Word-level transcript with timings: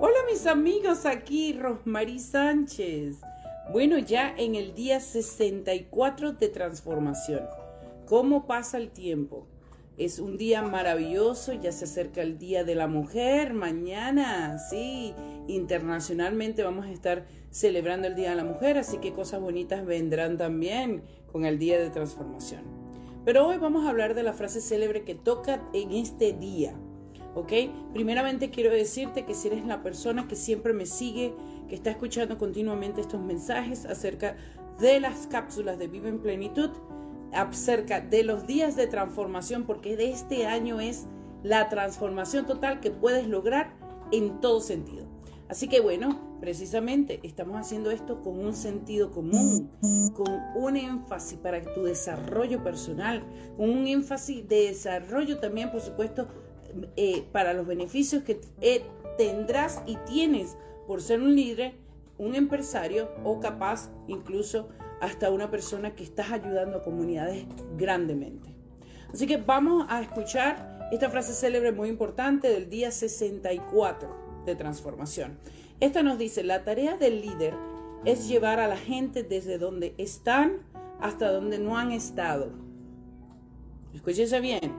Hola 0.00 0.18
mis 0.28 0.44
amigos, 0.48 1.06
aquí 1.06 1.52
Rosmarie 1.52 2.18
Sánchez. 2.18 3.20
Bueno, 3.72 3.96
ya 3.98 4.34
en 4.36 4.56
el 4.56 4.74
día 4.74 4.98
64 4.98 6.32
de 6.32 6.48
transformación. 6.48 7.42
¿Cómo 8.06 8.44
pasa 8.44 8.78
el 8.78 8.90
tiempo? 8.90 9.46
Es 9.96 10.18
un 10.18 10.36
día 10.36 10.62
maravilloso, 10.62 11.52
ya 11.52 11.70
se 11.70 11.84
acerca 11.84 12.22
el 12.22 12.38
Día 12.38 12.64
de 12.64 12.74
la 12.74 12.88
Mujer, 12.88 13.54
mañana, 13.54 14.58
sí, 14.58 15.14
internacionalmente 15.46 16.64
vamos 16.64 16.86
a 16.86 16.90
estar 16.90 17.26
celebrando 17.50 18.08
el 18.08 18.16
Día 18.16 18.30
de 18.30 18.36
la 18.36 18.44
Mujer, 18.44 18.76
así 18.78 18.98
que 18.98 19.12
cosas 19.12 19.40
bonitas 19.40 19.86
vendrán 19.86 20.36
también 20.36 21.04
con 21.30 21.44
el 21.44 21.60
Día 21.60 21.78
de 21.78 21.90
Transformación. 21.90 22.64
Pero 23.24 23.46
hoy 23.46 23.58
vamos 23.58 23.86
a 23.86 23.90
hablar 23.90 24.14
de 24.16 24.24
la 24.24 24.32
frase 24.32 24.60
célebre 24.60 25.04
que 25.04 25.14
toca 25.14 25.62
en 25.72 25.92
este 25.92 26.32
día. 26.32 26.74
¿Ok? 27.34 27.52
Primeramente 27.92 28.50
quiero 28.50 28.70
decirte 28.70 29.24
que 29.24 29.34
si 29.34 29.48
eres 29.48 29.64
la 29.66 29.82
persona 29.82 30.28
que 30.28 30.36
siempre 30.36 30.72
me 30.72 30.86
sigue, 30.86 31.34
que 31.68 31.74
está 31.74 31.90
escuchando 31.90 32.38
continuamente 32.38 33.00
estos 33.00 33.20
mensajes 33.20 33.84
acerca 33.86 34.36
de 34.80 35.00
las 35.00 35.26
cápsulas 35.26 35.78
de 35.78 35.88
Vive 35.88 36.08
en 36.08 36.20
Plenitud, 36.20 36.70
acerca 37.32 38.00
de 38.00 38.22
los 38.22 38.46
días 38.46 38.76
de 38.76 38.86
transformación, 38.86 39.64
porque 39.64 39.96
de 39.96 40.10
este 40.10 40.46
año 40.46 40.80
es 40.80 41.06
la 41.42 41.68
transformación 41.68 42.46
total 42.46 42.80
que 42.80 42.90
puedes 42.90 43.26
lograr 43.28 43.74
en 44.12 44.40
todo 44.40 44.60
sentido. 44.60 45.04
Así 45.48 45.68
que 45.68 45.80
bueno, 45.80 46.36
precisamente 46.40 47.20
estamos 47.22 47.56
haciendo 47.60 47.90
esto 47.90 48.22
con 48.22 48.38
un 48.38 48.54
sentido 48.54 49.10
común, 49.10 49.70
con 50.14 50.40
un 50.56 50.76
énfasis 50.76 51.38
para 51.38 51.62
tu 51.74 51.84
desarrollo 51.84 52.62
personal, 52.62 53.22
con 53.56 53.68
un 53.70 53.86
énfasis 53.86 54.48
de 54.48 54.68
desarrollo 54.68 55.38
también, 55.38 55.70
por 55.70 55.80
supuesto, 55.80 56.28
eh, 56.96 57.24
para 57.32 57.52
los 57.52 57.66
beneficios 57.66 58.22
que 58.22 58.40
eh, 58.60 58.82
tendrás 59.16 59.82
y 59.86 59.96
tienes 60.06 60.56
por 60.86 61.02
ser 61.02 61.20
un 61.20 61.34
líder, 61.34 61.74
un 62.18 62.34
empresario 62.34 63.10
o 63.24 63.40
capaz 63.40 63.90
incluso 64.06 64.68
hasta 65.00 65.30
una 65.30 65.50
persona 65.50 65.94
que 65.94 66.04
estás 66.04 66.30
ayudando 66.30 66.78
a 66.78 66.82
comunidades 66.82 67.46
grandemente. 67.76 68.54
Así 69.12 69.26
que 69.26 69.36
vamos 69.36 69.86
a 69.88 70.00
escuchar 70.00 70.88
esta 70.90 71.10
frase 71.10 71.32
célebre 71.32 71.72
muy 71.72 71.88
importante 71.88 72.48
del 72.48 72.68
día 72.68 72.90
64 72.90 74.42
de 74.46 74.56
transformación. 74.56 75.38
Esta 75.80 76.02
nos 76.02 76.18
dice, 76.18 76.42
la 76.42 76.64
tarea 76.64 76.96
del 76.96 77.20
líder 77.20 77.54
es 78.04 78.28
llevar 78.28 78.60
a 78.60 78.68
la 78.68 78.76
gente 78.76 79.22
desde 79.22 79.58
donde 79.58 79.94
están 79.98 80.62
hasta 81.00 81.30
donde 81.30 81.58
no 81.58 81.76
han 81.76 81.92
estado. 81.92 82.52
Escúchese 83.94 84.40
bien. 84.40 84.72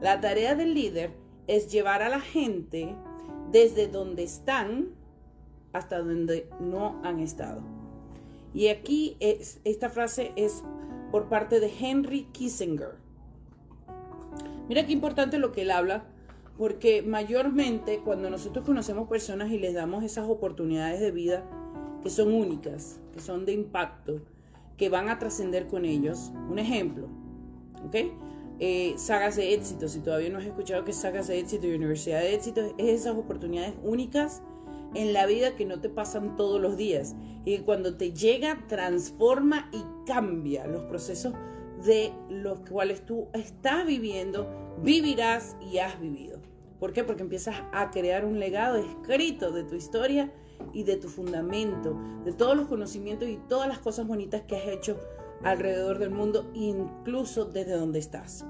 La 0.00 0.20
tarea 0.20 0.54
del 0.54 0.74
líder 0.74 1.21
es 1.52 1.70
llevar 1.70 2.02
a 2.02 2.08
la 2.08 2.20
gente 2.20 2.94
desde 3.50 3.86
donde 3.86 4.22
están 4.22 4.88
hasta 5.74 5.98
donde 5.98 6.48
no 6.60 7.00
han 7.04 7.20
estado. 7.20 7.60
Y 8.54 8.68
aquí 8.68 9.16
es, 9.20 9.60
esta 9.64 9.90
frase 9.90 10.32
es 10.36 10.62
por 11.10 11.28
parte 11.28 11.60
de 11.60 11.70
Henry 11.78 12.24
Kissinger. 12.32 12.96
Mira 14.68 14.86
qué 14.86 14.92
importante 14.92 15.38
lo 15.38 15.52
que 15.52 15.62
él 15.62 15.70
habla, 15.70 16.04
porque 16.56 17.02
mayormente 17.02 18.00
cuando 18.02 18.30
nosotros 18.30 18.64
conocemos 18.64 19.08
personas 19.08 19.50
y 19.50 19.58
les 19.58 19.74
damos 19.74 20.04
esas 20.04 20.28
oportunidades 20.28 21.00
de 21.00 21.10
vida 21.10 21.44
que 22.02 22.08
son 22.08 22.32
únicas, 22.32 22.98
que 23.12 23.20
son 23.20 23.44
de 23.44 23.52
impacto, 23.52 24.22
que 24.78 24.88
van 24.88 25.10
a 25.10 25.18
trascender 25.18 25.66
con 25.66 25.84
ellos. 25.84 26.32
Un 26.50 26.58
ejemplo, 26.58 27.08
¿ok? 27.86 27.96
Eh, 28.64 28.94
sagas 28.96 29.34
de 29.34 29.54
éxito. 29.54 29.88
Si 29.88 29.98
todavía 29.98 30.30
no 30.30 30.38
has 30.38 30.44
escuchado 30.44 30.84
que 30.84 30.92
sagas 30.92 31.26
de 31.26 31.40
éxito 31.40 31.66
y 31.66 31.74
universidad 31.74 32.20
de 32.20 32.32
éxito, 32.32 32.60
es 32.78 33.00
esas 33.00 33.16
oportunidades 33.16 33.74
únicas 33.82 34.40
en 34.94 35.12
la 35.12 35.26
vida 35.26 35.56
que 35.56 35.64
no 35.64 35.80
te 35.80 35.88
pasan 35.88 36.36
todos 36.36 36.60
los 36.60 36.76
días. 36.76 37.16
Y 37.44 37.58
cuando 37.58 37.96
te 37.96 38.12
llega, 38.12 38.64
transforma 38.68 39.68
y 39.72 39.82
cambia 40.06 40.64
los 40.68 40.84
procesos 40.84 41.34
de 41.84 42.12
los 42.30 42.60
cuales 42.60 43.04
tú 43.04 43.26
estás 43.32 43.84
viviendo, 43.84 44.48
vivirás 44.80 45.56
y 45.60 45.78
has 45.78 46.00
vivido. 46.00 46.38
¿Por 46.78 46.92
qué? 46.92 47.02
Porque 47.02 47.24
empiezas 47.24 47.56
a 47.72 47.90
crear 47.90 48.24
un 48.24 48.38
legado 48.38 48.76
escrito 48.76 49.50
de 49.50 49.64
tu 49.64 49.74
historia 49.74 50.32
y 50.72 50.84
de 50.84 50.96
tu 50.98 51.08
fundamento, 51.08 51.98
de 52.24 52.32
todos 52.32 52.56
los 52.56 52.68
conocimientos 52.68 53.28
y 53.28 53.38
todas 53.48 53.66
las 53.66 53.80
cosas 53.80 54.06
bonitas 54.06 54.42
que 54.42 54.54
has 54.54 54.68
hecho 54.68 55.00
alrededor 55.44 55.98
del 55.98 56.10
mundo, 56.10 56.50
incluso 56.54 57.44
desde 57.44 57.72
donde 57.72 57.98
estás. 57.98 58.44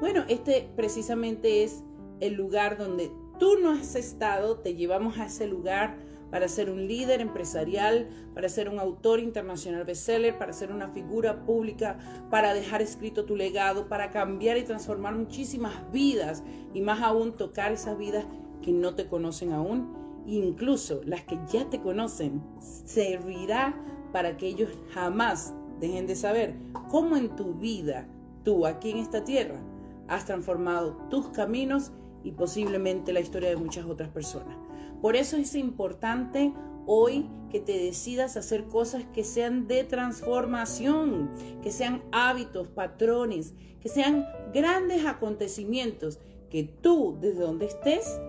Bueno, 0.00 0.24
este 0.28 0.68
precisamente 0.76 1.62
es 1.62 1.82
el 2.20 2.34
lugar 2.34 2.78
donde 2.78 3.10
tú 3.38 3.58
no 3.62 3.70
has 3.70 3.94
estado, 3.94 4.58
te 4.58 4.74
llevamos 4.74 5.18
a 5.18 5.26
ese 5.26 5.46
lugar 5.46 5.96
para 6.30 6.48
ser 6.48 6.70
un 6.70 6.86
líder 6.86 7.20
empresarial, 7.20 8.08
para 8.34 8.48
ser 8.48 8.68
un 8.68 8.78
autor 8.78 9.20
internacional 9.20 9.84
bestseller, 9.84 10.38
para 10.38 10.52
ser 10.52 10.70
una 10.70 10.88
figura 10.88 11.44
pública, 11.44 11.98
para 12.30 12.54
dejar 12.54 12.82
escrito 12.82 13.24
tu 13.24 13.36
legado, 13.36 13.88
para 13.88 14.10
cambiar 14.10 14.56
y 14.56 14.62
transformar 14.62 15.14
muchísimas 15.14 15.90
vidas 15.90 16.44
y 16.72 16.80
más 16.80 17.02
aún 17.02 17.32
tocar 17.32 17.72
esas 17.72 17.98
vidas 17.98 18.24
que 18.62 18.72
no 18.72 18.94
te 18.94 19.08
conocen 19.08 19.52
aún, 19.52 19.92
incluso 20.26 21.00
las 21.04 21.24
que 21.24 21.38
ya 21.52 21.68
te 21.68 21.80
conocen, 21.80 22.42
servirá 22.60 23.74
para 24.12 24.36
que 24.36 24.46
ellos 24.46 24.70
jamás 24.92 25.54
dejen 25.80 26.06
de 26.06 26.16
saber 26.16 26.54
cómo 26.90 27.16
en 27.16 27.34
tu 27.36 27.54
vida, 27.54 28.06
tú 28.44 28.66
aquí 28.66 28.90
en 28.90 28.98
esta 28.98 29.24
tierra, 29.24 29.60
has 30.08 30.26
transformado 30.26 30.96
tus 31.08 31.28
caminos 31.28 31.92
y 32.22 32.32
posiblemente 32.32 33.12
la 33.12 33.20
historia 33.20 33.48
de 33.48 33.56
muchas 33.56 33.86
otras 33.86 34.10
personas. 34.10 34.56
Por 35.00 35.16
eso 35.16 35.36
es 35.36 35.54
importante 35.54 36.52
hoy 36.86 37.26
que 37.50 37.60
te 37.60 37.72
decidas 37.72 38.36
hacer 38.36 38.64
cosas 38.64 39.04
que 39.12 39.24
sean 39.24 39.66
de 39.66 39.84
transformación, 39.84 41.30
que 41.62 41.72
sean 41.72 42.02
hábitos, 42.12 42.68
patrones, 42.68 43.54
que 43.80 43.88
sean 43.88 44.26
grandes 44.52 45.06
acontecimientos, 45.06 46.20
que 46.50 46.64
tú 46.64 47.16
desde 47.20 47.40
donde 47.40 47.66
estés 47.66 48.20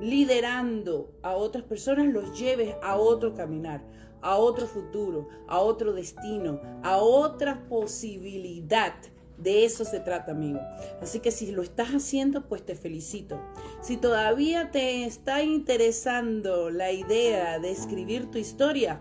liderando 0.00 1.12
a 1.22 1.34
otras 1.36 1.64
personas 1.64 2.06
los 2.06 2.38
lleves 2.38 2.74
a 2.82 2.96
otro 2.96 3.34
caminar, 3.34 3.82
a 4.22 4.36
otro 4.36 4.66
futuro, 4.66 5.28
a 5.46 5.58
otro 5.60 5.92
destino, 5.92 6.60
a 6.82 6.98
otra 6.98 7.66
posibilidad. 7.68 8.94
De 9.36 9.64
eso 9.64 9.84
se 9.84 10.00
trata, 10.00 10.32
amigo. 10.32 10.58
Así 11.00 11.20
que 11.20 11.30
si 11.30 11.52
lo 11.52 11.62
estás 11.62 11.90
haciendo, 11.90 12.48
pues 12.48 12.64
te 12.66 12.74
felicito. 12.74 13.40
Si 13.80 13.96
todavía 13.96 14.72
te 14.72 15.04
está 15.04 15.44
interesando 15.44 16.70
la 16.70 16.90
idea 16.90 17.60
de 17.60 17.70
escribir 17.70 18.32
tu 18.32 18.38
historia, 18.38 19.00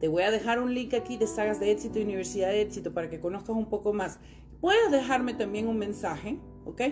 te 0.00 0.08
voy 0.08 0.24
a 0.24 0.32
dejar 0.32 0.60
un 0.60 0.74
link 0.74 0.92
aquí 0.92 1.16
de 1.16 1.28
Sagas 1.28 1.60
de 1.60 1.70
Éxito 1.70 2.00
y 2.00 2.02
Universidad 2.02 2.48
de 2.48 2.62
Éxito 2.62 2.92
para 2.92 3.08
que 3.08 3.20
conozcas 3.20 3.54
un 3.56 3.66
poco 3.66 3.92
más. 3.92 4.18
Puedes 4.60 4.90
dejarme 4.90 5.34
también 5.34 5.68
un 5.68 5.78
mensaje, 5.78 6.40
¿ok? 6.64 6.82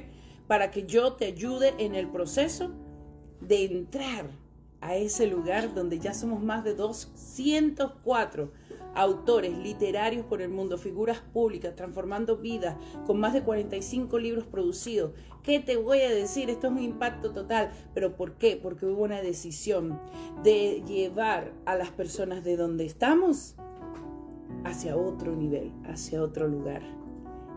Para 0.46 0.70
que 0.70 0.86
yo 0.86 1.14
te 1.14 1.26
ayude 1.26 1.74
en 1.78 1.96
el 1.96 2.08
proceso 2.08 2.70
de 3.40 3.64
entrar 3.64 4.43
a 4.84 4.96
ese 4.96 5.26
lugar 5.26 5.74
donde 5.74 5.98
ya 5.98 6.12
somos 6.12 6.42
más 6.42 6.62
de 6.62 6.74
204 6.74 8.52
autores 8.94 9.56
literarios 9.56 10.26
por 10.26 10.42
el 10.42 10.50
mundo, 10.50 10.76
figuras 10.76 11.20
públicas, 11.32 11.74
transformando 11.74 12.36
vidas, 12.36 12.76
con 13.06 13.18
más 13.18 13.32
de 13.32 13.42
45 13.42 14.18
libros 14.18 14.44
producidos. 14.44 15.12
¿Qué 15.42 15.58
te 15.58 15.78
voy 15.78 16.00
a 16.02 16.10
decir? 16.10 16.50
Esto 16.50 16.66
es 16.66 16.74
un 16.74 16.82
impacto 16.82 17.32
total. 17.32 17.70
¿Pero 17.94 18.14
por 18.14 18.34
qué? 18.34 18.58
Porque 18.62 18.84
hubo 18.84 19.04
una 19.04 19.22
decisión 19.22 19.98
de 20.42 20.84
llevar 20.86 21.54
a 21.64 21.76
las 21.76 21.90
personas 21.90 22.44
de 22.44 22.58
donde 22.58 22.84
estamos 22.84 23.56
hacia 24.64 24.98
otro 24.98 25.34
nivel, 25.34 25.72
hacia 25.86 26.22
otro 26.22 26.46
lugar. 26.46 26.82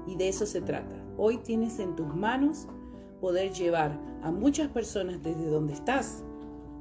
Y 0.07 0.15
de 0.15 0.29
eso 0.29 0.45
se 0.45 0.61
trata. 0.61 0.95
Hoy 1.17 1.39
tienes 1.39 1.79
en 1.79 1.93
tus 1.97 2.07
manos 2.07 2.69
poder 3.19 3.51
llevar 3.51 3.99
a 4.23 4.31
muchas 4.31 4.69
personas 4.69 5.21
desde 5.21 5.45
donde 5.47 5.73
estás 5.73 6.23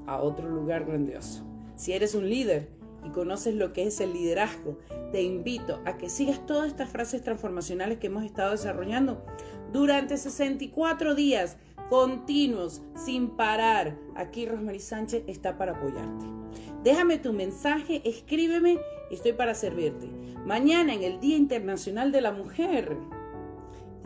a 0.06 0.20
otro 0.20 0.48
lugar 0.48 0.84
grandioso. 0.84 1.44
Si 1.74 1.92
eres 1.92 2.14
un 2.14 2.28
líder 2.28 2.68
y 3.04 3.10
conoces 3.10 3.54
lo 3.54 3.72
que 3.72 3.86
es 3.86 4.00
el 4.00 4.12
liderazgo, 4.12 4.78
te 5.12 5.22
invito 5.22 5.80
a 5.84 5.96
que 5.96 6.08
sigas 6.08 6.44
todas 6.46 6.68
estas 6.68 6.90
frases 6.90 7.22
transformacionales 7.22 7.98
que 7.98 8.08
hemos 8.08 8.24
estado 8.24 8.52
desarrollando 8.52 9.24
durante 9.72 10.16
64 10.16 11.14
días 11.14 11.56
continuos, 11.88 12.82
sin 12.94 13.30
parar. 13.30 13.96
Aquí 14.16 14.46
Rosmarie 14.46 14.80
Sánchez 14.80 15.24
está 15.26 15.56
para 15.56 15.72
apoyarte. 15.72 16.26
Déjame 16.82 17.18
tu 17.18 17.32
mensaje, 17.32 18.02
escríbeme, 18.04 18.78
estoy 19.10 19.32
para 19.32 19.54
servirte. 19.54 20.08
Mañana 20.44 20.94
en 20.94 21.02
el 21.02 21.20
Día 21.20 21.36
Internacional 21.36 22.12
de 22.12 22.20
la 22.20 22.32
Mujer, 22.32 22.96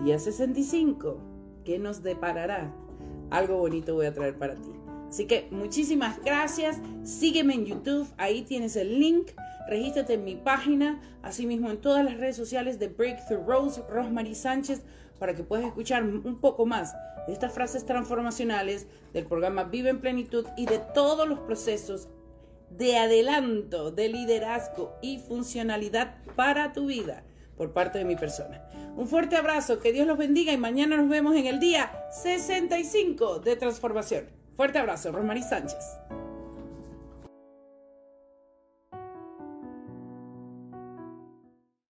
día 0.02 0.18
65, 0.18 1.18
¿qué 1.64 1.78
nos 1.78 2.02
deparará? 2.02 2.74
Algo 3.30 3.58
bonito 3.58 3.94
voy 3.94 4.06
a 4.06 4.14
traer 4.14 4.36
para 4.38 4.54
ti. 4.54 4.79
Así 5.10 5.26
que 5.26 5.48
muchísimas 5.50 6.22
gracias. 6.22 6.78
Sígueme 7.02 7.54
en 7.54 7.66
YouTube, 7.66 8.08
ahí 8.16 8.42
tienes 8.42 8.76
el 8.76 9.00
link. 9.00 9.32
Regístrate 9.68 10.14
en 10.14 10.24
mi 10.24 10.36
página, 10.36 11.00
asimismo 11.22 11.68
en 11.68 11.80
todas 11.80 12.04
las 12.04 12.16
redes 12.16 12.36
sociales 12.36 12.78
de 12.78 12.88
Breakthrough 12.88 13.46
Rose, 13.46 13.82
Rosemary 13.88 14.36
Sánchez, 14.36 14.82
para 15.18 15.34
que 15.34 15.42
puedas 15.42 15.66
escuchar 15.66 16.04
un 16.04 16.40
poco 16.40 16.64
más 16.64 16.94
de 17.26 17.32
estas 17.32 17.52
frases 17.52 17.84
transformacionales 17.84 18.86
del 19.12 19.26
programa 19.26 19.64
Vive 19.64 19.90
en 19.90 20.00
Plenitud 20.00 20.46
y 20.56 20.66
de 20.66 20.78
todos 20.94 21.28
los 21.28 21.40
procesos 21.40 22.08
de 22.70 22.96
adelanto, 22.96 23.90
de 23.90 24.08
liderazgo 24.08 24.94
y 25.02 25.18
funcionalidad 25.18 26.14
para 26.36 26.72
tu 26.72 26.86
vida 26.86 27.24
por 27.56 27.72
parte 27.72 27.98
de 27.98 28.04
mi 28.04 28.14
persona. 28.14 28.64
Un 28.96 29.08
fuerte 29.08 29.36
abrazo, 29.36 29.80
que 29.80 29.92
Dios 29.92 30.06
los 30.06 30.16
bendiga 30.16 30.52
y 30.52 30.56
mañana 30.56 30.96
nos 30.96 31.08
vemos 31.08 31.34
en 31.34 31.46
el 31.46 31.58
día 31.58 31.90
65 32.22 33.40
de 33.40 33.56
transformación. 33.56 34.39
Fuerte 34.56 34.78
abrazo, 34.78 35.12
Rosmarie 35.12 35.42
Sánchez. 35.42 35.98